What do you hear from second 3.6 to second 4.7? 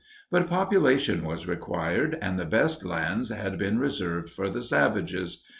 reserved for the